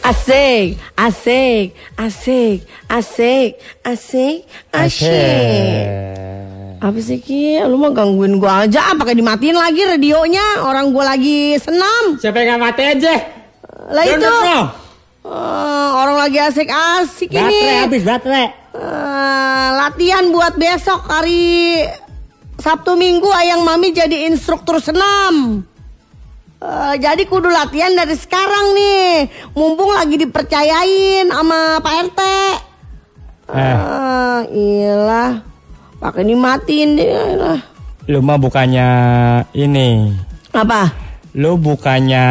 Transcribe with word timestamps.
Asik, 0.00 0.80
asik, 0.96 1.76
asik, 2.00 2.64
asik, 2.88 3.50
asik, 3.84 4.48
asik. 4.72 5.84
Apa 6.80 6.98
sih 7.04 7.20
Ki? 7.20 7.60
Lu 7.68 7.76
mah 7.76 7.92
gangguin 7.92 8.40
gua 8.40 8.64
aja, 8.64 8.96
pakai 8.96 9.12
dimatiin 9.12 9.52
lagi 9.52 9.84
radionya. 9.84 10.64
Orang 10.64 10.96
gua 10.96 11.12
lagi 11.12 11.52
senam. 11.60 12.16
Siapa 12.16 12.40
yang 12.40 12.56
nggak 12.56 12.62
mati 12.64 12.82
aja? 12.88 13.14
Lah 13.92 14.04
itu. 14.08 14.36
Eh, 15.20 15.88
orang 15.92 16.16
lagi 16.16 16.38
asik-asik 16.40 17.28
ini. 17.28 17.60
Baterai 17.60 17.80
habis 17.84 18.02
baterai. 18.02 18.46
Eh, 18.72 19.68
latihan 19.76 20.24
buat 20.32 20.56
besok 20.56 21.04
hari 21.04 21.84
Sabtu 22.56 22.96
Minggu 22.96 23.28
ayang 23.28 23.60
mami 23.68 23.92
jadi 23.92 24.24
instruktur 24.32 24.80
senam. 24.80 25.60
Eh, 26.60 26.94
jadi 27.00 27.24
kudu 27.24 27.48
latihan 27.48 27.88
dari 27.90 28.12
sekarang 28.12 28.76
nih, 28.76 29.08
mumpung 29.50 29.96
lagi 29.96 30.20
dipercayain 30.20 31.24
sama 31.24 31.80
Pak 31.80 31.94
RT. 32.06 32.20
Eh. 33.50 33.74
Ah, 33.74 34.40
iyalah, 34.44 35.40
pakai 35.96 36.22
dimatiin 36.22 36.90
deh. 36.94 37.08
lah. 37.34 37.60
Lu 38.06 38.20
mah 38.20 38.36
bukannya 38.36 38.88
ini. 39.50 40.12
Apa? 40.52 40.92
Lu 41.32 41.56
bukannya 41.56 42.24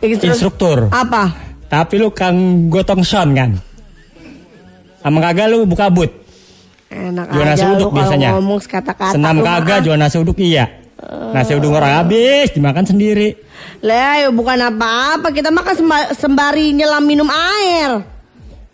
Instru- 0.00 0.26
instruktur. 0.26 0.78
Apa? 0.90 1.30
Tapi 1.68 2.02
lu 2.02 2.10
kang 2.10 2.34
gotong 2.66 3.06
son 3.06 3.30
kan? 3.30 3.50
Sama 4.98 5.22
kagak 5.22 5.46
lu 5.48 5.62
buka 5.62 5.86
but. 5.86 6.10
Enak 6.88 7.30
Jual 7.30 7.44
nasi 7.44 7.62
aja 7.62 7.66
lu 7.70 7.78
kalau 7.78 7.94
biasanya. 7.94 8.28
ngomong 8.34 8.58
kata-kata. 8.58 9.14
Senam 9.14 9.38
kagak, 9.38 9.78
mah. 9.78 9.84
jual 9.84 9.98
nasi 10.00 10.16
uduk 10.18 10.40
iya. 10.40 10.66
Nasi 10.98 11.54
uduk 11.54 11.70
orang 11.72 12.02
habis, 12.02 12.50
dimakan 12.50 12.82
sendiri. 12.82 13.38
Lah, 13.80 14.18
ya 14.18 14.28
bukan 14.28 14.58
apa-apa. 14.58 15.30
Kita 15.30 15.48
makan 15.48 15.74
semba- 15.74 16.10
sembari 16.12 16.74
nyelam 16.74 17.00
minum 17.00 17.30
air. 17.30 18.02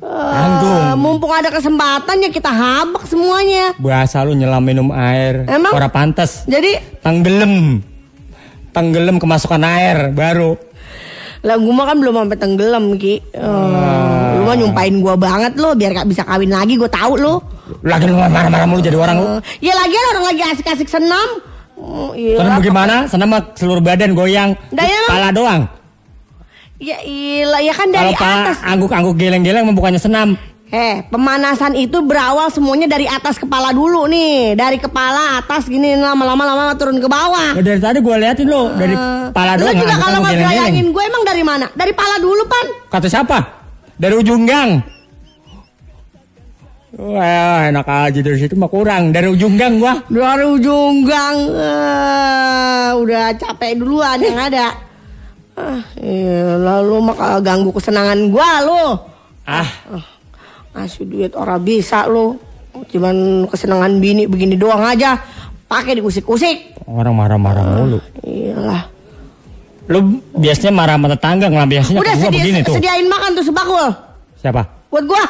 Eh, 0.01 0.09
Tanggung. 0.09 1.01
mumpung 1.01 1.33
ada 1.33 1.49
kesempatan 1.49 2.21
ya 2.21 2.29
kita 2.29 2.49
habak 2.49 3.05
semuanya. 3.05 3.73
Bahasa 3.77 4.21
lu 4.21 4.33
nyelam 4.33 4.61
minum 4.61 4.89
air. 4.91 5.45
Emang? 5.47 5.73
Orang 5.73 5.89
pantas. 5.89 6.45
Jadi, 6.45 6.77
Tenggelam. 7.01 7.81
Tenggelam 8.71 9.17
kemasukan 9.17 9.63
air 9.63 10.11
baru. 10.11 10.57
lah 11.45 11.61
gua 11.61 11.77
mah 11.77 11.85
kan 11.85 12.01
belum 12.01 12.15
sampai 12.19 12.39
tenggelam 12.41 12.85
Ki. 12.97 13.21
Eh, 13.21 13.37
Ah. 13.37 14.33
Lu 14.35 14.49
mah 14.49 14.57
nyumpain 14.57 14.97
gua 14.97 15.13
banget 15.15 15.61
lo 15.61 15.77
biar 15.77 15.93
gak 15.95 16.09
bisa 16.09 16.25
kawin 16.25 16.49
lagi. 16.49 16.81
Gue 16.81 16.89
tahu 16.89 17.21
lo. 17.21 17.45
Lagi 17.85 18.09
lu 18.09 18.17
marah-marah 18.17 18.65
mulu 18.65 18.81
jadi 18.81 18.97
orang 18.97 19.17
lu. 19.21 19.25
Eh, 19.29 19.41
ya 19.61 19.77
lagian 19.77 20.05
orang 20.11 20.25
lagi 20.27 20.43
asik-asik 20.43 20.89
senam. 20.89 21.45
Oh, 21.85 22.11
iya. 22.17 22.41
Senam 22.41 22.53
bagaimana? 22.59 22.95
Senam 23.07 23.29
mah 23.29 23.43
seluruh 23.53 23.79
badan 23.79 24.17
goyang. 24.17 24.57
Ya, 24.71 24.81
Bang. 24.81 25.05
Kepala 25.05 25.29
doang. 25.31 25.63
Ya 26.81 26.99
ilah, 27.01 27.61
ya 27.61 27.71
kan 27.71 27.89
dari 27.89 28.11
Kalau 28.11 28.19
kepala 28.19 28.37
atas. 28.43 28.57
angguk-angguk 28.63 29.15
geleng-geleng 29.15 29.63
mah 29.63 29.73
bukannya 29.73 30.01
senam. 30.01 30.35
Eh, 30.67 31.07
pemanasan 31.07 31.79
itu 31.79 32.03
berawal 32.03 32.51
semuanya 32.51 32.91
dari 32.91 33.07
atas 33.07 33.39
kepala 33.39 33.71
dulu 33.71 34.11
nih. 34.11 34.59
Dari 34.59 34.83
kepala 34.83 35.39
atas 35.39 35.71
gini 35.71 35.95
lama-lama 35.95 36.43
lama 36.43 36.75
turun 36.75 36.99
ke 36.99 37.07
bawah. 37.07 37.55
Ya, 37.55 37.63
dari 37.63 37.79
tadi 37.79 37.99
gua 38.01 38.19
liatin 38.19 38.49
lu 38.49 38.75
dari 38.75 38.91
kepala 38.91 39.55
Lu 39.55 39.61
doang. 39.63 39.77
juga 39.79 39.95
kalau 39.95 40.19
ngegayangin 40.21 40.87
gue 40.91 41.03
emang 41.05 41.23
dari 41.23 41.43
mana? 41.47 41.67
Dari 41.71 41.93
pala 41.95 42.19
dulu, 42.19 42.43
Pan. 42.45 42.67
Kata 42.91 43.07
siapa? 43.07 43.39
Dari 43.95 44.15
ujung 44.19 44.43
gang. 44.43 44.83
Wah, 46.95 47.67
enak 47.67 47.83
aja 47.85 48.21
dari 48.21 48.39
situ 48.39 48.55
mah 48.55 48.67
kurang. 48.67 49.11
Dari 49.11 49.27
ujung 49.27 49.59
gang 49.59 49.77
gua. 49.77 49.99
Dari 50.07 50.47
ujung 50.49 51.03
gang. 51.03 51.37
Eh, 51.51 52.89
udah 52.95 53.35
capek 53.35 53.73
duluan 53.77 54.15
yang 54.17 54.39
ada. 54.41 54.71
Ah, 55.55 55.83
iya, 55.97 56.55
lalu 56.55 56.99
mah 57.01 57.15
ganggu 57.39 57.71
kesenangan 57.71 58.31
gua 58.31 58.51
lu. 58.63 58.83
Ah, 59.45 59.67
Ngasih 60.73 61.03
duit 61.05 61.33
orang 61.35 61.63
bisa 61.63 62.07
lu. 62.07 62.39
Cuman 62.87 63.47
kesenangan 63.47 63.99
bini 63.99 64.27
begini 64.27 64.55
doang 64.55 64.83
aja. 64.83 65.19
Pakai 65.67 65.99
diusik-usik. 65.99 66.75
orang 66.85 67.15
marah-marah 67.17 67.65
mulu. 67.65 67.99
Iyalah. 68.21 68.83
Lu 69.85 69.99
biasanya 70.33 70.71
marah 70.71 70.95
sama 70.95 71.09
tetangga, 71.11 71.47
ngelampiasinnya 71.49 71.99
Udah 71.99 72.13
ke 72.13 72.19
gua 72.19 72.27
sedi- 72.29 72.39
begini 72.39 72.59
tuh. 72.63 72.75
sediain 72.75 73.07
makan 73.07 73.31
tuh 73.35 73.45
sebakul. 73.45 73.87
Siapa? 74.39 74.63
Buat 74.91 75.05
gua. 75.07 75.25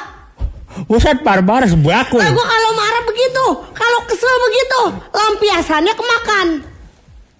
Buset, 0.90 1.22
barbar 1.22 1.64
sebakul. 1.66 2.18
Nah, 2.18 2.30
gua 2.34 2.46
kalau 2.46 2.70
marah 2.74 3.02
begitu, 3.06 3.46
kalau 3.72 4.00
kesel 4.10 4.36
begitu, 4.50 4.80
lampiasannya 5.14 5.94
kemakan. 5.94 6.46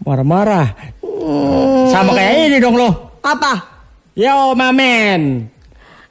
Marah-marah. 0.05 0.67
Sama 1.91 2.13
kayak 2.15 2.53
ini 2.53 2.59
dong 2.61 2.77
lo. 2.77 3.19
Apa? 3.25 3.53
Yo, 4.15 4.55
mamen. 4.55 5.51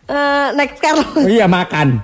Eh, 0.04 0.48
next 0.60 0.84
Carlo. 0.84 1.06
Oh, 1.16 1.24
iya, 1.24 1.48
makan. 1.48 2.04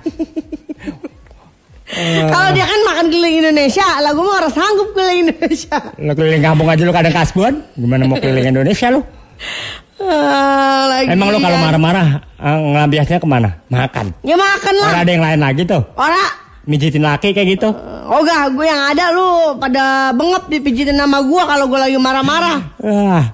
Kalau 2.30 2.54
dia 2.54 2.62
kan 2.70 2.80
makan 2.86 3.10
keliling 3.10 3.42
Indonesia, 3.42 3.82
lah 3.98 4.14
gua 4.14 4.22
mah 4.22 4.36
harus 4.38 4.54
sanggup 4.54 4.94
keliling 4.94 5.26
Indonesia. 5.26 5.74
Lo 5.98 6.14
keliling 6.14 6.38
kampung 6.38 6.70
aja 6.70 6.86
lo 6.86 6.94
kadang 6.94 7.10
kasbon. 7.10 7.54
Gimana 7.74 8.06
mau 8.06 8.14
keliling 8.14 8.54
Indonesia 8.54 8.94
lo? 8.94 9.02
Eh, 10.00 10.82
lagi 10.88 11.06
Emang 11.12 11.28
lo 11.28 11.38
kalau 11.44 11.58
marah-marah 11.60 12.06
eh, 12.40 12.58
ngelampiasnya 12.72 13.18
ke 13.20 13.28
mana? 13.28 13.50
Makan. 13.68 14.16
Ya 14.24 14.36
makan 14.36 14.74
lah. 14.80 14.90
Orang 14.96 15.02
ada 15.04 15.12
yang 15.12 15.24
lain 15.24 15.40
lagi 15.44 15.62
tuh. 15.68 15.82
Ora. 15.92 16.24
Mijitin 16.64 17.04
laki 17.04 17.32
kayak 17.36 17.56
gitu. 17.56 17.68
Oh 18.10 18.20
gak, 18.24 18.52
gue 18.52 18.66
yang 18.68 18.92
ada 18.92 19.10
lu 19.12 19.56
pada 19.56 20.12
bengep 20.12 20.46
dipijitin 20.52 20.94
nama 20.94 21.24
gua 21.24 21.48
kalau 21.48 21.66
gua 21.66 21.88
lagi 21.88 21.96
marah-marah. 21.96 22.58
Ah, 22.84 23.24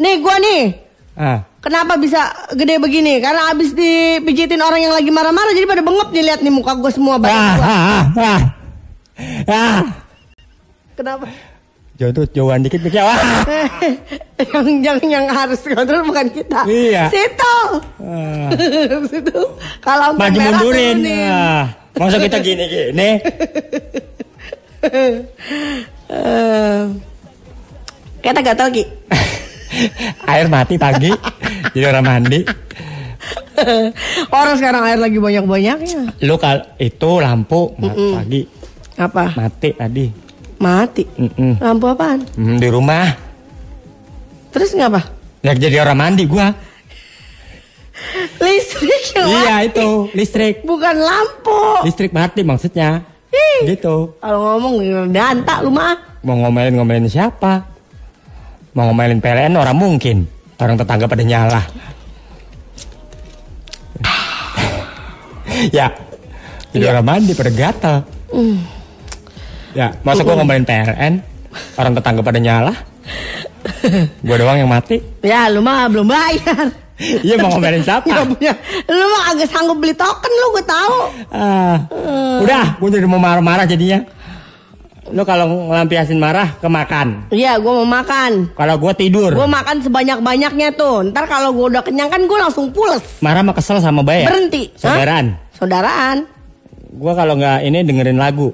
Nih 0.00 0.22
gua 0.22 0.38
nih, 0.38 0.74
ah. 1.18 1.44
kenapa 1.60 1.98
bisa 2.00 2.30
gede 2.56 2.78
begini? 2.78 3.20
Karena 3.20 3.52
abis 3.52 3.76
dipijitin 3.76 4.62
orang 4.64 4.80
yang 4.80 4.94
lagi 4.94 5.10
marah-marah 5.12 5.52
jadi 5.52 5.66
pada 5.66 5.82
bengep 5.84 6.08
nih 6.14 6.24
lihat 6.24 6.40
nih 6.40 6.50
muka 6.54 6.72
gua 6.78 6.90
semua 6.90 7.20
Ah, 7.20 7.28
ah, 7.28 7.56
ah, 7.58 8.04
ah. 8.16 8.40
ah. 9.50 9.80
Kenapa? 10.96 11.26
Jauh 11.98 12.14
tuh, 12.14 12.30
jauhan 12.30 12.62
dikit 12.62 12.78
mikir. 12.78 13.02
Wah. 13.02 13.18
yang 14.54 14.66
yang 14.86 14.98
yang 15.02 15.24
harus 15.26 15.58
kontrol 15.66 16.06
bukan 16.06 16.30
kita. 16.30 16.62
Iya. 16.62 17.10
Situ. 17.10 17.56
Ah. 17.98 18.54
Situ. 19.10 19.38
Kalau 19.82 20.14
Maju 20.14 20.38
mundurin. 20.38 21.02
Ah. 21.26 21.66
Masa 21.98 22.22
kita 22.22 22.38
gini-gini? 22.38 23.10
Eh, 26.08 26.82
kita 28.22 28.40
gatal 28.40 28.70
Ki. 28.70 28.86
Air 30.24 30.46
mati 30.46 30.78
pagi. 30.78 31.10
Jadi 31.74 31.84
orang 31.84 32.06
mandi. 32.06 32.40
Orang 34.30 34.54
sekarang 34.56 34.86
air 34.86 34.96
lagi 34.96 35.18
banyak-banyaknya. 35.18 36.14
Lu 36.24 36.38
kal 36.38 36.78
itu 36.78 37.20
lampu 37.20 37.74
ma- 37.76 37.92
pagi 37.92 38.46
Apa? 38.96 39.34
mati 39.34 39.68
tadi. 39.74 40.06
Mati. 40.58 41.06
Mm-mm. 41.06 41.62
Lampu 41.62 41.86
apaan? 41.86 42.26
Hmm, 42.34 42.58
di 42.58 42.66
rumah. 42.66 43.14
Terus 44.50 44.74
ngapa? 44.74 45.06
Ya 45.40 45.54
jadi 45.54 45.78
orang 45.80 45.96
mandi 45.96 46.26
gua. 46.26 46.50
Listrik 48.38 49.04
yang 49.12 49.26
Iya 49.28 49.54
mati. 49.56 49.66
itu 49.70 49.88
listrik. 50.14 50.54
Bukan 50.62 50.96
lampu. 50.98 51.60
Listrik 51.82 52.10
mati 52.10 52.42
maksudnya. 52.42 53.02
Ih. 53.30 53.70
Gitu. 53.70 54.18
Kalau 54.18 54.38
ngomong 54.56 54.74
danta 55.08 55.62
lu 55.62 55.70
mah. 55.70 55.94
Mau 56.22 56.34
ngomelin-ngomelin 56.36 57.06
siapa? 57.06 57.62
Mau 58.74 58.90
ngomelin 58.90 59.18
PLN 59.18 59.54
orang 59.54 59.74
mungkin. 59.74 60.26
Orang 60.58 60.74
tetangga 60.74 61.06
pada 61.06 61.22
nyala. 61.22 61.62
ya. 65.70 65.86
Jadi 66.70 66.84
Iya. 66.84 66.92
orang 66.92 67.06
mandi 67.06 67.32
pada 67.32 67.50
gatal. 67.50 67.96
Ya, 69.76 69.92
masa 70.06 70.24
gua 70.24 70.38
ngomelin 70.40 70.64
PLN? 70.64 71.20
Orang 71.76 71.92
tetangga 71.96 72.22
pada 72.24 72.40
nyala? 72.40 72.72
gua 74.24 74.36
doang 74.36 74.58
yang 74.60 74.70
mati? 74.70 75.00
Ya 75.20 75.48
lu 75.52 75.60
mah 75.60 75.88
belum 75.88 76.08
bayar. 76.08 76.72
Iya 76.98 77.38
mau 77.38 77.54
ngomelin 77.54 77.82
siapa? 77.86 78.10
Ya 78.10 78.26
punya. 78.26 78.52
Lu 78.90 79.04
mah 79.06 79.22
agak 79.30 79.48
sanggup 79.48 79.78
beli 79.78 79.94
token 79.94 80.32
lu 80.34 80.46
gue 80.50 80.64
tahu. 80.66 80.96
Ah, 81.30 81.76
udah, 82.42 82.74
gue 82.74 82.88
jadi 82.90 83.06
mau 83.06 83.22
marah-marah 83.22 83.70
jadinya. 83.70 84.02
Lo 85.14 85.22
kalau 85.24 85.70
ngelampiasin 85.70 86.18
marah, 86.20 86.58
kemakan. 86.60 87.30
Iya, 87.32 87.56
gue 87.62 87.72
mau 87.72 87.86
makan. 87.86 88.52
Kalau 88.52 88.76
gue 88.76 88.92
tidur, 88.98 89.30
Gue 89.32 89.48
makan 89.48 89.80
sebanyak-banyaknya 89.80 90.74
tuh. 90.74 91.06
Ntar 91.14 91.24
kalau 91.30 91.54
gue 91.54 91.66
udah 91.70 91.86
kenyang 91.86 92.10
kan 92.10 92.20
gue 92.26 92.38
langsung 92.38 92.74
pules. 92.74 93.22
marah 93.24 93.46
mah 93.46 93.54
kesel 93.56 93.78
sama 93.80 94.02
bayar. 94.02 94.34
Berhenti. 94.34 94.68
Hah? 94.82 94.98
Saudaraan. 94.98 95.26
Saudaraan. 95.54 96.16
Gue 96.98 97.12
kalau 97.14 97.38
nggak 97.38 97.62
ini 97.62 97.78
dengerin 97.86 98.18
lagu. 98.18 98.50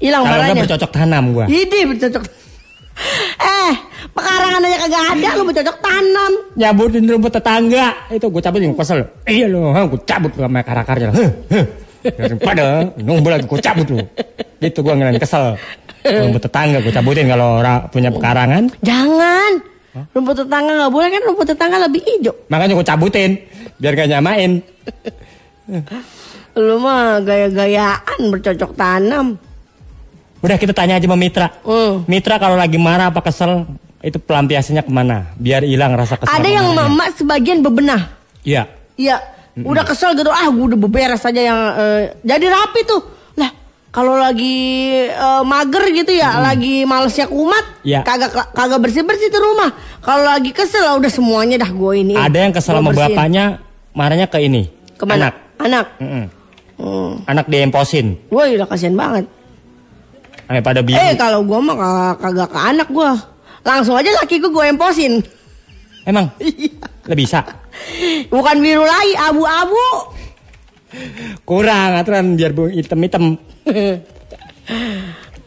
Hilang 0.00 0.24
Kalau 0.24 0.40
marahnya. 0.40 0.62
bercocok 0.64 0.90
tanam 0.90 1.24
gue. 1.36 1.44
Idi 1.52 1.80
bercocok. 1.84 2.24
Eh, 3.40 3.72
pekarangan 4.12 4.60
aja 4.64 4.76
kagak 4.84 5.02
ada 5.12 5.28
lu 5.36 5.44
bercocok 5.44 5.76
tanam. 5.80 6.32
Nyabutin 6.56 7.04
rumput 7.04 7.32
tetangga. 7.32 7.86
Itu 8.08 8.26
gue 8.32 8.42
cabut 8.42 8.60
yang 8.60 8.76
kesel. 8.76 9.04
Iya 9.28 9.46
lo, 9.48 9.72
gue 9.72 10.00
cabut 10.08 10.32
sama 10.36 10.60
akar-akarnya. 10.64 11.08
Daripada 12.00 12.64
nunggu 12.96 13.28
lagi 13.28 13.44
gue 13.44 13.60
cabut 13.60 13.86
lu. 13.92 14.00
Gitu 14.60 14.78
gue 14.80 14.94
ngelain 14.96 15.20
kesel. 15.20 15.60
Rumput 16.00 16.42
tetangga 16.48 16.80
gue 16.80 16.92
cabutin 16.92 17.28
kalau 17.28 17.60
ora 17.60 17.84
punya 17.92 18.08
pekarangan. 18.08 18.72
Jangan. 18.80 19.52
Rumput 20.16 20.36
tetangga 20.44 20.72
nggak 20.80 20.92
boleh 20.92 21.08
kan 21.12 21.22
rumput 21.28 21.46
tetangga 21.48 21.76
lebih 21.84 22.00
hijau. 22.04 22.32
Makanya 22.48 22.72
gue 22.72 22.86
cabutin. 22.88 23.30
biar 23.80 23.96
gak 23.96 24.12
nyamain. 24.12 24.60
Lu 26.52 26.76
mah 26.84 27.24
gaya-gayaan 27.24 28.20
bercocok 28.28 28.76
tanam. 28.76 29.40
Udah 30.40 30.56
kita 30.56 30.72
tanya 30.72 30.96
aja 30.96 31.04
sama 31.04 31.20
Mitra. 31.20 31.52
Hmm. 31.60 32.04
Mitra 32.08 32.40
kalau 32.40 32.56
lagi 32.56 32.80
marah 32.80 33.12
apa 33.12 33.20
kesel 33.20 33.68
itu 34.00 34.16
pelampiasannya 34.16 34.80
ke 34.80 34.92
mana? 34.92 35.28
Biar 35.36 35.60
hilang 35.60 35.92
rasa 35.92 36.16
kesel. 36.16 36.32
Ada 36.32 36.48
yang 36.48 36.72
mama 36.72 37.12
sebagian 37.12 37.60
bebenah. 37.60 38.08
Iya. 38.40 38.64
Iya, 38.96 39.16
udah 39.60 39.84
kesel 39.84 40.16
gitu. 40.16 40.28
Ah, 40.32 40.48
gue 40.48 40.64
udah 40.72 40.80
beberes 40.80 41.24
aja 41.24 41.40
yang 41.40 41.60
eh, 41.76 42.16
jadi 42.20 42.48
rapi 42.48 42.80
tuh. 42.84 43.00
Lah, 43.36 43.52
kalau 43.92 44.16
lagi 44.16 44.56
eh, 45.08 45.42
mager 45.44 45.84
gitu 45.92 46.12
ya, 46.12 46.40
lagi 46.40 46.84
malesnya 46.84 47.28
kumat, 47.28 47.84
Iya. 47.84 48.00
kagak 48.04 48.32
kagak 48.56 48.80
bersih-bersih 48.80 49.28
tuh 49.28 49.40
rumah. 49.44 49.72
Kalau 50.00 50.24
lagi 50.24 50.52
kesel 50.52 50.84
lah 50.84 50.96
udah 50.96 51.12
semuanya 51.12 51.60
dah 51.60 51.68
gue 51.72 51.92
ini. 52.00 52.16
Ada 52.16 52.38
yang 52.48 52.52
kesel 52.52 52.80
sama 52.80 52.92
bersihin. 52.92 53.12
bapaknya, 53.12 53.44
marahnya 53.92 54.24
ke 54.28 54.40
ini. 54.40 54.72
Ke 54.96 55.04
mana? 55.04 55.28
Anak. 55.28 55.34
Anak. 55.60 55.86
Mm-mm. 56.00 56.24
Hmm. 56.80 57.12
Anak 57.28 57.44
diemposin. 57.52 58.16
Woi, 58.32 58.56
udah 58.56 58.64
kasihan 58.64 58.96
banget. 58.96 59.28
Sampai 60.50 60.66
pada 60.66 60.82
biru. 60.82 60.98
Eh, 60.98 61.14
kalau 61.14 61.46
gue 61.46 61.58
mah 61.62 61.78
kagak, 62.18 62.50
ke 62.50 62.58
anak 62.58 62.90
gue. 62.90 63.10
Langsung 63.62 63.94
aja 63.94 64.10
laki 64.18 64.42
gue 64.42 64.50
gue 64.50 64.66
emposin. 64.66 65.22
Emang? 66.02 66.26
Iya. 66.42 66.74
Lebih 67.06 67.22
bisa? 67.22 67.46
Bukan 68.26 68.58
biru 68.58 68.82
lagi, 68.82 69.14
abu-abu. 69.14 69.86
Kurang 71.46 72.02
aturan 72.02 72.34
biar 72.34 72.50
bu 72.50 72.66
hitam-hitam. 72.66 73.38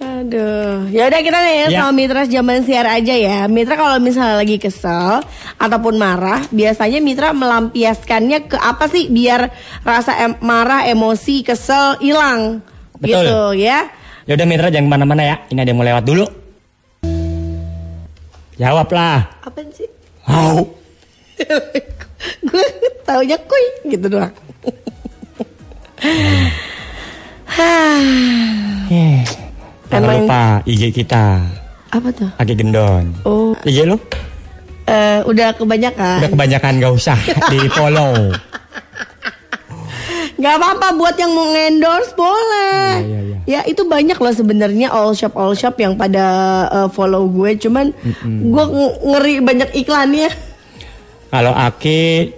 Aduh, 0.03 0.88
ya 0.88 1.11
udah 1.11 1.19
kita 1.19 1.39
nih 1.39 1.55
ya, 1.55 1.67
Ya. 1.67 1.79
sama 1.83 1.91
Mitra 1.91 2.23
zaman 2.23 2.63
siar 2.63 2.88
aja 2.88 3.11
ya. 3.11 3.47
Mitra 3.51 3.75
kalau 3.75 4.00
misalnya 4.00 4.39
lagi 4.39 4.55
kesel 4.55 5.19
ataupun 5.59 6.00
marah, 6.00 6.47
biasanya 6.47 7.03
Mitra 7.03 7.35
melampiaskannya 7.35 8.47
ke 8.47 8.55
apa 8.55 8.88
sih 8.88 9.11
biar 9.11 9.51
rasa 9.83 10.15
em- 10.23 10.39
marah, 10.39 10.88
emosi, 10.88 11.44
kesel 11.44 12.00
hilang. 12.00 12.63
Betul. 13.00 13.19
Gitu 13.19 13.67
ya. 13.67 13.91
Ya 14.24 14.34
udah 14.34 14.48
Mitra 14.48 14.72
jangan 14.72 14.88
ke 14.88 14.94
mana-mana 14.94 15.24
ya. 15.24 15.36
Ini 15.50 15.60
ada 15.60 15.70
yang 15.70 15.78
mau 15.78 15.86
lewat 15.86 16.04
dulu. 16.04 16.25
Jawab 18.56 18.88
lah. 18.90 19.20
Apa 19.44 19.60
sih? 19.70 19.90
Mau. 20.24 20.64
Gue 22.48 22.66
taunya 23.04 23.36
kuy 23.36 23.66
gitu 23.90 24.08
doang. 24.08 24.31
Hah, 27.46 28.00
Eh, 28.94 29.22
Jangan 29.90 30.10
lupa 30.22 30.44
IG 30.64 30.94
kita. 30.94 31.42
apa 31.90 32.10
tuh? 32.10 32.30
Agi 32.38 32.54
Gendon. 32.54 33.06
Oh, 33.24 33.54
IG 33.62 33.86
lu? 33.86 33.98
eh, 34.86 35.20
udah 35.24 35.54
kebanyakan. 35.54 36.20
Udah 36.20 36.31
kebanyakan 36.31 36.72
gak 36.78 36.94
usah 36.94 37.18
di 37.52 37.60
follow. 37.70 38.34
Gak 40.36 40.54
apa-apa 40.58 40.88
buat 40.94 41.16
yang 41.16 41.31
mau 41.31 41.46
endorse 41.50 42.12
boleh. 42.14 43.00
Iya, 43.00 43.06
iya, 43.06 43.22
Ya 43.44 43.60
itu 43.63 43.84
banyak 43.84 44.16
loh 44.16 44.31
sebenarnya 44.31 44.88
all 44.88 45.12
shop 45.12 45.34
all 45.34 45.51
shop 45.51 45.75
yang 45.75 45.94
pada 45.94 46.25
uh, 46.66 46.88
follow 46.88 47.28
gue. 47.28 47.60
Cuman 47.60 47.92
gue 48.24 48.63
ng- 48.66 48.98
ngeri 49.06 49.36
banyak 49.40 49.69
iklannya. 49.75 50.31
Kalau 51.28 51.51
Aki 51.51 52.30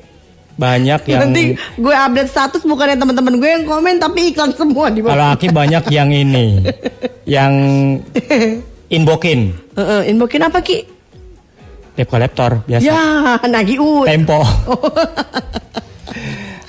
banyak 0.55 1.01
yang 1.05 1.19
Nanti 1.21 1.41
gue 1.53 1.91
update 1.93 2.31
status 2.31 2.63
bukannya 2.63 2.95
teman-teman 2.95 3.35
gue 3.35 3.49
yang 3.51 3.65
komen 3.65 3.99
tapi 3.99 4.31
iklan 4.31 4.55
semua 4.55 4.87
di 4.87 5.03
bawah. 5.03 5.11
kalau 5.11 5.27
Aki 5.29 5.47
banyak 5.51 5.83
yang 5.89 6.09
ini 6.09 6.63
yang 7.27 7.51
inbokin 8.87 9.51
Heeh, 9.75 10.01
inbokin 10.07 10.41
apa 10.41 10.63
ki? 10.63 10.87
debt 11.91 12.07
collector 12.07 12.63
biasa 12.63 12.83
Ya 12.83 12.99
nagih 13.41 13.77
ut. 13.77 14.07
tempo 14.07 14.39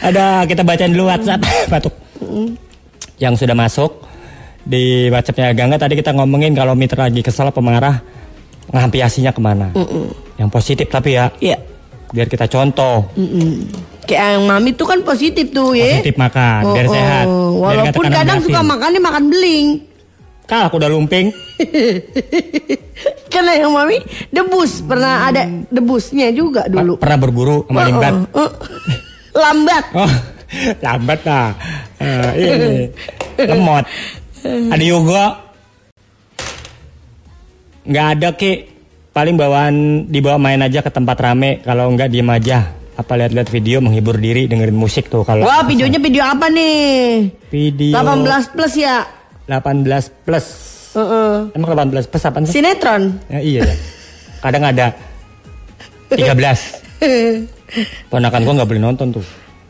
ada 0.01 0.43
kita 0.45 0.63
bacain 0.63 0.91
dulu 0.91 1.07
WhatsApp 1.07 1.43
batuk 1.67 1.95
yang 3.17 3.35
sudah 3.35 3.55
masuk 3.55 4.03
di 4.67 5.07
WhatsAppnya 5.09 5.55
Gangga 5.55 5.79
tadi 5.79 5.95
kita 5.95 6.11
ngomongin 6.11 6.51
kalau 6.53 6.75
mitra 6.75 7.07
lagi 7.07 7.23
kesal 7.23 7.55
pemarah 7.55 8.03
ngampiasinya 8.67 9.31
ke 9.31 9.39
mana 9.39 9.71
yang 10.37 10.51
positif 10.51 10.91
tapi 10.91 11.15
ya 11.15 11.31
Iya. 11.39 11.59
biar 12.11 12.27
kita 12.27 12.47
contoh 12.47 13.07
Mm-mm. 13.15 13.63
Kayak 14.07 14.39
yang 14.39 14.47
mami 14.47 14.71
tuh 14.71 14.87
kan 14.87 15.03
positif 15.03 15.51
tuh 15.51 15.75
ya. 15.75 15.99
positif 15.99 16.15
makan 16.15 16.63
biar 16.71 16.87
Oh, 16.87 16.91
oh. 16.91 16.95
sehat 16.95 17.27
Biar 17.27 17.59
Walaupun 17.59 18.05
tekanan 18.07 18.15
kadang 18.15 18.39
suka 18.39 18.61
makannya 18.63 19.01
makan 19.03 19.25
beling. 19.27 19.67
Kal 20.47 20.71
aku 20.71 20.79
udah 20.79 20.87
lumping 20.87 21.27
Karena 23.33 23.53
yang 23.59 23.75
mami 23.75 23.99
debus 24.31 24.79
pernah 24.83 25.27
ada 25.27 25.43
debusnya 25.69 26.31
juga 26.31 26.67
dulu. 26.67 26.97
pernah 26.97 27.19
berguru 27.19 27.67
sama 27.67 27.83
limbat 27.83 28.15
Oh, 28.31 28.47
oh. 28.47 28.51
Lambat. 29.37 29.85
Oh, 29.93 30.13
lambat 30.87 31.21
lah. 31.27 31.51
Eh, 31.99 32.31
ini 32.41 32.79
lemot. 33.51 33.85
Ada 34.75 34.85
yoga. 34.85 35.25
Nggak 37.87 38.07
ada 38.19 38.29
ki. 38.35 38.53
Paling 39.15 39.37
bawaan 39.39 39.75
dibawa 40.11 40.37
main 40.37 40.61
aja 40.61 40.83
ke 40.83 40.91
tempat 40.91 41.17
rame. 41.23 41.63
Kalau 41.63 41.89
nggak 41.95 42.11
diem 42.11 42.29
aja. 42.29 42.75
Apa 42.97 43.13
lihat-lihat 43.21 43.49
video 43.53 43.85
menghibur 43.85 44.17
diri 44.17 44.49
dengerin 44.49 44.77
musik 44.77 45.13
tuh 45.13 45.23
kalau. 45.23 45.45
Wah 45.45 45.63
videonya 45.69 46.01
video 46.01 46.25
apa 46.25 46.49
nih? 46.49 47.29
Video 47.53 47.93
18 47.93 48.57
plus 48.57 48.73
ya. 48.81 49.05
18 49.47 50.25
plus. 50.25 50.47
Heeh. 50.97 51.53
Emang 51.53 51.69
18 51.93 52.09
plus 52.09 52.25
apa 52.25 52.37
sih? 52.49 52.57
Sinetron. 52.57 53.03
Ya, 53.29 53.41
iya 53.45 53.61
ya. 53.69 53.77
Kadang 54.41 54.65
ada 54.65 54.87
13. 56.09 56.19
Ponakan 58.11 58.41
gua 58.43 58.53
nggak 58.63 58.69
boleh 58.69 58.83
nonton 58.83 59.07
tuh. 59.13 59.25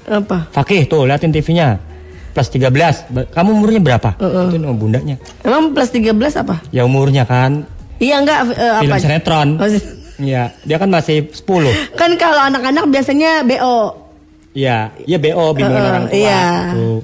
Apa? 0.07 0.47
Fakih 0.55 0.87
tuh 0.87 1.05
liatin 1.05 1.35
TV-nya. 1.35 1.96
Plus 2.37 2.53
13. 2.53 2.69
Ba- 3.09 3.25
Kamu 3.27 3.49
umurnya 3.57 3.81
berapa? 3.81 4.13
Itu 4.13 4.61
nama 4.61 4.77
bundanya. 4.77 5.17
Emang 5.41 5.73
plus 5.73 5.89
13 5.89 6.13
apa? 6.37 6.61
Ya 6.69 6.85
umurnya 6.85 7.25
kan 7.25 7.65
Iya 7.97 8.21
enggak 8.21 8.53
eh, 8.53 8.77
film 8.77 8.93
apa? 8.93 9.01
sinetron. 9.01 9.49
Oh, 9.57 9.69
Iya, 10.17 10.53
dia 10.61 10.77
kan 10.77 10.89
masih 10.89 11.29
10. 11.29 11.73
Kan 11.93 12.17
kalau 12.17 12.41
anak-anak 12.43 12.85
biasanya 12.87 13.41
BO. 13.41 14.05
Iya, 14.53 14.93
iya 15.03 15.17
BO 15.17 15.53
bimbingan 15.53 15.77
Heeh, 15.77 15.91
orang 15.91 16.05
tua. 16.07 16.17
iya. 16.19 16.45
Tuh. 16.73 17.01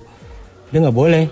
Dia 0.68 0.78
nggak 0.80 0.96
boleh. 0.96 1.24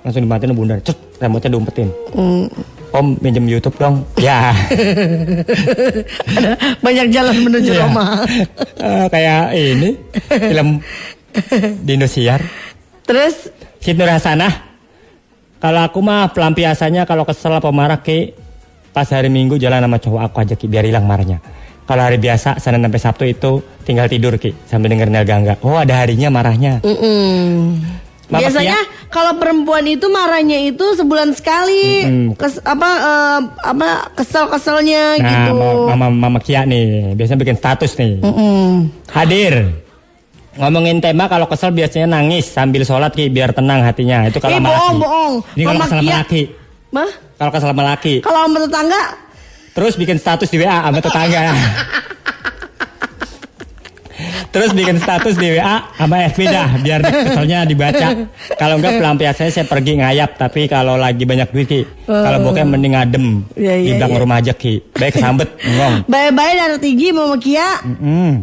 Langsung 0.00 0.22
dimatiin 0.22 0.54
bunda. 0.54 0.74
Cet, 0.80 0.94
remote-nya 1.18 1.50
diumpetin. 1.50 1.90
Hmm. 2.10 2.46
Om 2.90 3.06
minjem 3.18 3.46
YouTube 3.46 3.74
dong. 3.76 4.02
Ya. 4.16 4.50
Banyak 6.80 7.06
jalan 7.10 7.36
menuju 7.40 7.70
Iya. 7.70 7.82
Roma. 7.82 8.26
Eh, 8.76 9.06
kayak 9.06 9.42
ini 9.52 9.90
film 10.26 10.68
di 11.86 11.90
Indosiar. 11.94 12.40
Terus 13.06 13.50
Siti 13.80 13.96
Nur 13.96 14.10
Hasanah. 14.12 14.70
Kalau 15.60 15.80
aku 15.84 16.00
mah 16.00 16.32
pelampiasannya 16.32 17.04
kalau 17.04 17.28
kesel 17.28 17.52
apa 17.52 17.68
marah 17.68 18.00
ki 18.00 18.32
pas 18.96 19.04
hari 19.12 19.28
Minggu 19.28 19.60
jalan 19.60 19.84
sama 19.84 20.00
cowok 20.00 20.22
aku 20.24 20.36
aja 20.40 20.54
ki 20.56 20.66
biar 20.66 20.88
hilang 20.88 21.04
marahnya. 21.04 21.40
Kalau 21.84 22.06
hari 22.06 22.22
biasa 22.22 22.62
Senin 22.62 22.86
sampai 22.86 23.00
Sabtu 23.02 23.24
itu 23.26 23.52
tinggal 23.84 24.06
tidur 24.08 24.38
ki 24.38 24.54
sambil 24.64 24.94
dengerin 24.94 25.20
El 25.20 25.26
Gangga. 25.28 25.58
Oh 25.60 25.76
ada 25.76 26.00
harinya 26.00 26.32
marahnya. 26.32 26.80
mm-mm. 26.80 27.76
Mama 28.30 28.46
biasanya 28.46 28.78
kalau 29.10 29.42
perempuan 29.42 29.82
itu 29.90 30.06
marahnya 30.06 30.70
itu 30.70 30.86
sebulan 30.94 31.34
sekali. 31.34 32.06
Mm-mm. 32.06 32.38
Kes, 32.38 32.62
apa 32.62 32.90
eh, 33.02 33.40
apa 33.66 33.88
kesel-keselnya 34.14 35.18
Nah 35.18 35.28
gitu. 35.28 35.52
mama, 35.58 35.98
mama 35.98 36.06
mama 36.08 36.38
Kia 36.38 36.62
nih 36.62 37.18
biasanya 37.18 37.42
bikin 37.42 37.58
status 37.58 37.98
nih. 37.98 38.22
Mm-mm. 38.22 38.86
Hadir. 39.10 39.54
Ngomongin 40.58 40.98
tema 40.98 41.30
kalau 41.30 41.46
kesel 41.46 41.70
biasanya 41.70 42.10
nangis 42.10 42.50
sambil 42.50 42.82
sholat 42.82 43.14
ki 43.14 43.30
biar 43.30 43.54
tenang 43.54 43.86
hatinya. 43.86 44.26
Itu 44.26 44.42
kalau 44.42 44.58
Eh 44.58 44.62
bohong 44.62 44.96
bohong. 44.98 45.34
Ini 45.54 45.62
kalau 45.62 45.80
kesel 45.86 45.98
sama 46.02 46.12
laki. 46.18 46.42
Mah? 46.90 47.10
Kalau 47.38 47.50
kesel 47.54 47.68
sama 47.70 47.82
laki. 47.86 48.14
Kalau 48.26 48.40
sama 48.46 48.58
tetangga 48.66 49.02
Terus 49.70 49.94
bikin 49.94 50.18
status 50.18 50.50
di 50.50 50.58
WA 50.58 50.82
sama 50.82 50.98
tetangga. 50.98 51.42
Terus 54.50 54.74
bikin 54.74 54.98
status 54.98 55.38
di 55.38 55.46
WA 55.54 55.94
sama 55.94 56.26
FB 56.26 56.40
dah 56.50 56.68
biar 56.82 57.00
keselnya 57.06 57.62
dibaca. 57.62 58.26
Kalau 58.58 58.82
enggak 58.82 58.98
pelampiasannya 58.98 59.52
saya 59.54 59.66
pergi 59.70 60.02
ngayap 60.02 60.34
tapi 60.34 60.66
kalau 60.66 60.98
lagi 60.98 61.22
banyak 61.22 61.54
duit 61.54 61.70
Ki. 61.70 61.80
Kalau 62.10 62.42
bokeh 62.42 62.66
mending 62.66 62.98
ngadem 62.98 63.46
Iya, 63.54 63.74
di 63.78 63.90
belakang 63.94 64.18
iya. 64.18 64.24
rumah 64.26 64.42
aja 64.42 64.52
Ki. 64.58 64.82
Baik 64.98 65.22
kesambet 65.22 65.54
ngomong. 65.62 66.10
Bye-bye 66.10 66.54
dari 66.58 66.78
tinggi 66.82 67.14
Mama 67.14 67.38
Kia. 67.38 67.78
Mm. 67.86 68.34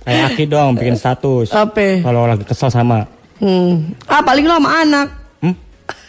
Kayak 0.08 0.24
Aki 0.32 0.44
dong 0.48 0.80
bikin 0.80 0.96
status. 0.96 1.52
Apa? 1.52 2.00
Kalau 2.00 2.24
lagi 2.24 2.48
kesel 2.48 2.72
sama. 2.72 3.04
Hmm. 3.44 3.92
Ah 4.08 4.24
paling 4.24 4.48
lo 4.48 4.56
sama 4.56 4.70
anak. 4.80 5.08
Hmm? 5.44 5.56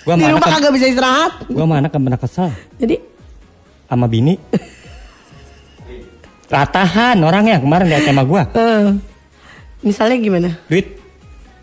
Gua 0.06 0.14
Di 0.14 0.22
sama 0.22 0.30
rumah 0.30 0.46
anak, 0.46 0.54
kagak 0.54 0.72
bisa 0.72 0.86
istirahat. 0.86 1.32
gua 1.50 1.62
sama 1.66 1.74
anak 1.76 1.90
pernah 1.90 2.14
kesel 2.16 2.48
Jadi 2.78 2.96
sama 3.84 4.06
bini. 4.06 4.38
Ratahan 6.48 7.18
orangnya 7.20 7.58
kemarin 7.58 7.86
lihat 7.90 8.06
sama 8.06 8.22
gua. 8.22 8.46
eh, 8.54 8.96
misalnya 9.82 10.16
gimana? 10.16 10.48
duit 10.70 10.96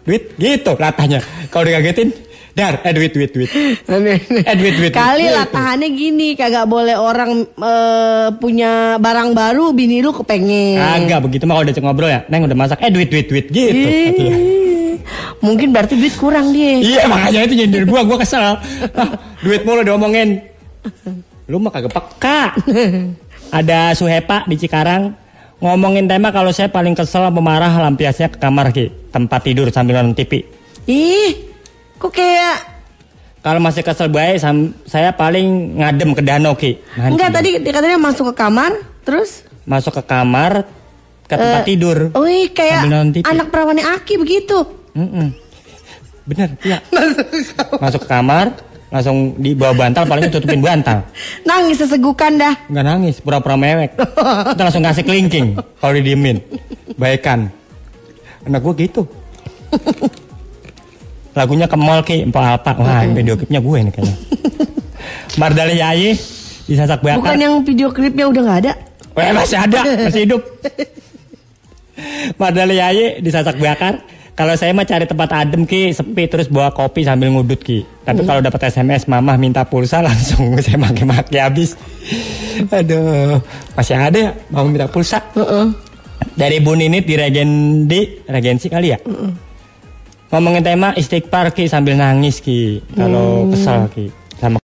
duit 0.06 0.24
gitu 0.38 0.78
latahnya 0.78 1.18
kalau 1.50 1.66
dikagetin 1.66 2.14
Dar, 2.56 2.80
eh 2.88 2.96
duit, 2.96 3.12
duit, 3.12 3.36
duit. 3.36 3.52
Eh 3.52 4.56
duit, 4.56 4.74
duit. 4.80 4.94
Kali 4.96 5.28
duit. 5.28 5.36
lah 5.36 5.44
tahannya 5.52 5.92
gini, 5.92 6.40
kagak 6.40 6.64
boleh 6.72 6.96
orang 6.96 7.44
eh, 7.44 8.28
punya 8.40 8.96
barang 8.96 9.36
baru, 9.36 9.76
bini 9.76 10.00
lu 10.00 10.16
kepengen. 10.16 10.80
Kagak 10.80 11.20
begitu 11.28 11.44
mah 11.44 11.60
kalau 11.60 11.68
udah 11.68 11.84
ngobrol 11.84 12.08
ya. 12.08 12.24
Neng 12.32 12.48
udah 12.48 12.56
masak. 12.56 12.80
Eh 12.80 12.88
duit, 12.96 13.12
duit, 13.12 13.28
duit 13.28 13.52
gitu. 13.52 13.76
Iya. 13.76 14.36
Mungkin 15.44 15.76
berarti 15.76 16.00
duit 16.00 16.16
kurang 16.16 16.56
dia. 16.56 16.80
Iya 16.80 17.12
makanya 17.12 17.40
itu 17.44 17.54
nyindir 17.60 17.84
gua, 17.92 18.08
gua 18.08 18.24
kesel. 18.24 18.40
Ah, 18.40 18.58
duit 19.44 19.68
mulu 19.68 19.84
diomongin. 19.84 20.40
Lu 21.52 21.60
mah 21.60 21.76
kagak 21.76 21.92
peka. 21.92 22.56
Ada 23.52 24.00
Suhepa 24.00 24.48
di 24.48 24.56
Cikarang 24.56 25.12
ngomongin 25.60 26.08
tema 26.08 26.32
kalau 26.32 26.56
saya 26.56 26.72
paling 26.72 26.96
kesel 26.96 27.28
pemarah 27.36 27.72
lampiasnya 27.84 28.32
ke 28.32 28.40
kamar 28.40 28.72
ki 28.72 29.12
tempat 29.12 29.40
tidur 29.44 29.68
sambil 29.76 30.00
nonton 30.00 30.24
TV. 30.24 30.44
Ih, 30.88 31.55
kok 31.98 32.12
kayak 32.12 32.56
Kalau 33.40 33.62
masih 33.62 33.86
kesel 33.86 34.10
baik 34.10 34.42
saya 34.90 35.14
paling 35.14 35.78
ngadem 35.78 36.18
ke 36.18 36.22
danau 36.26 36.58
ki. 36.58 36.82
Mancing. 36.98 37.14
enggak 37.14 37.30
tadi 37.30 37.50
dia 37.62 37.72
katanya 37.78 38.02
masuk 38.02 38.34
ke 38.34 38.42
kamar, 38.42 38.74
terus 39.06 39.46
masuk 39.70 40.02
ke 40.02 40.04
kamar 40.04 40.66
ke 41.30 41.38
tempat 41.38 41.62
Eh, 41.62 41.68
tidur. 41.70 41.98
Wih, 42.18 42.50
kayak 42.50 42.90
anak 43.22 43.54
perawannya 43.54 43.86
Aki 43.86 44.18
begitu. 44.18 44.66
Mm-mm. 44.98 45.30
Bener, 46.26 46.58
iya. 46.66 46.82
Masuk 47.86 48.02
ke 48.02 48.10
kamar, 48.10 48.50
langsung 48.90 49.38
di 49.38 49.54
bawah 49.54 49.78
bantal, 49.78 50.10
paling 50.10 50.34
tutupin 50.34 50.58
bantal. 50.58 51.06
Nangis 51.46 51.86
sesegukan 51.86 52.34
dah. 52.42 52.54
Nggak 52.66 52.86
nangis, 52.86 53.16
pura-pura 53.22 53.54
mewek. 53.54 53.94
Kita 53.94 54.62
langsung 54.66 54.82
ngasih 54.82 55.06
kelingking 55.06 55.54
kalau 55.78 55.94
didiemin. 55.94 56.42
Baikan. 56.98 57.54
Anak 58.42 58.66
gue 58.66 58.90
gitu. 58.90 59.06
Lagunya 61.36 61.68
ke 61.68 61.76
mall 61.76 62.02
ki, 62.02 62.32
Empo 62.32 62.40
Alpa. 62.40 62.72
Wah, 62.80 63.04
video 63.12 63.36
klipnya 63.36 63.60
gue 63.60 63.78
nih 63.84 63.92
kayaknya. 63.92 64.16
Mardali 65.40 65.76
Yayi 65.84 66.16
disasak 66.66 67.04
bakar. 67.04 67.20
Bukan 67.20 67.38
yang 67.38 67.56
video 67.68 67.92
klipnya 67.92 68.26
udah 68.32 68.42
nggak 68.42 68.60
ada. 68.66 68.74
Weh, 69.16 69.32
masih 69.36 69.58
ada, 69.60 69.80
masih 70.08 70.22
hidup. 70.24 70.42
Mardali 72.40 72.80
Yayi 72.80 73.06
disasak 73.20 73.60
bakar. 73.60 74.00
Kalau 74.36 74.52
saya 74.60 74.76
mah 74.76 74.84
cari 74.84 75.08
tempat 75.08 75.32
adem 75.32 75.64
ki, 75.64 75.96
sepi 75.96 76.28
terus 76.28 76.52
bawa 76.52 76.76
kopi 76.76 77.08
sambil 77.08 77.32
ngudut 77.32 77.56
ki. 77.56 77.88
Tapi 78.04 78.28
kalau 78.28 78.44
dapat 78.44 78.68
SMS 78.68 79.08
mamah 79.08 79.40
minta 79.40 79.64
pulsa 79.64 80.04
langsung 80.08 80.60
saya 80.60 80.76
maki-maki 80.76 81.40
habis. 81.40 81.80
Aduh, 82.68 83.40
masih 83.80 83.96
ada 83.96 84.18
ya 84.20 84.32
mau 84.52 84.68
minta 84.68 84.92
pulsa. 84.92 85.24
Dari 86.36 86.60
Bu 86.60 86.76
Ninit 86.76 87.08
di 87.08 87.16
Regendi, 87.16 88.28
Regensi 88.28 88.68
kali 88.68 88.92
ya. 88.92 89.00
Ngomongin 90.36 90.68
tema 90.68 90.92
istighfar 91.00 91.56
ki 91.56 91.72
sambil 91.72 91.96
nangis 91.96 92.44
ki. 92.44 92.84
Kalau 92.92 93.48
kesal 93.56 93.88
ki. 93.88 94.25